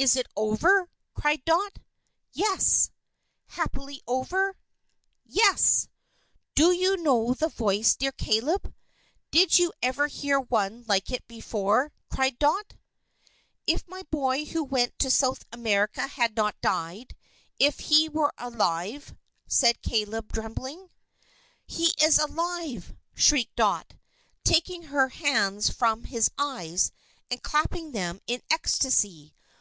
"Is 0.00 0.16
it 0.16 0.28
over?" 0.34 0.88
cried 1.12 1.44
Dot. 1.44 1.76
"Yes!" 2.32 2.90
"Happily 3.48 4.00
over?" 4.06 4.56
"Yes!" 5.26 5.88
"Do 6.54 6.72
you 6.72 6.96
know 6.96 7.34
the 7.34 7.50
voice, 7.50 7.96
dear 7.96 8.12
Caleb? 8.12 8.74
Did 9.30 9.58
you 9.58 9.74
ever 9.82 10.06
hear 10.06 10.40
one 10.40 10.86
like 10.88 11.10
it 11.10 11.28
before?" 11.28 11.92
cried 12.10 12.38
Dot. 12.38 12.78
"If 13.66 13.86
my 13.86 14.02
boy 14.10 14.46
who 14.46 14.64
went 14.64 14.98
to 15.00 15.10
South 15.10 15.44
America 15.52 16.06
had 16.06 16.34
not 16.34 16.58
died 16.62 17.14
if 17.58 17.80
he 17.80 18.08
were 18.08 18.32
alive" 18.38 19.14
said 19.46 19.82
Caleb, 19.82 20.32
trembling. 20.32 20.88
"He 21.66 21.92
is 22.02 22.16
alive!" 22.16 22.94
shrieked 23.14 23.56
Dot, 23.56 23.92
taking 24.44 24.84
her 24.84 25.08
hands 25.10 25.68
from 25.68 26.04
his 26.04 26.30
eyes, 26.38 26.90
and 27.30 27.42
clapping 27.42 27.92
them 27.92 28.22
in 28.26 28.40
ecstasy. 28.50 29.34